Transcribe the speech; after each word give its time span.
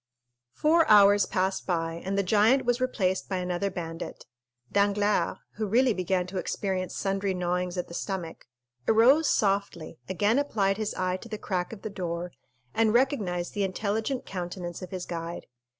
Four 0.55 0.87
hours 0.89 1.27
passed 1.27 1.67
by 1.67 2.01
and 2.03 2.17
the 2.17 2.23
giant 2.23 2.65
was 2.65 2.81
replaced 2.81 3.29
by 3.29 3.37
another 3.37 3.69
bandit. 3.69 4.25
Danglars, 4.71 5.37
who 5.57 5.67
really 5.67 5.93
began 5.93 6.25
to 6.25 6.39
experience 6.39 6.95
sundry 6.95 7.35
gnawings 7.35 7.77
at 7.77 7.87
the 7.87 7.93
stomach, 7.93 8.45
arose 8.87 9.29
softly, 9.29 9.99
again 10.09 10.39
applied 10.39 10.77
his 10.77 10.95
eye 10.95 11.17
to 11.17 11.29
the 11.29 11.37
crack 11.37 11.71
of 11.71 11.83
the 11.83 11.91
door, 11.91 12.31
and 12.73 12.95
recognized 12.95 13.53
the 13.53 13.63
intelligent 13.63 14.25
countenance 14.25 14.81
of 14.81 14.89
his 14.89 15.05
guide. 15.05 15.45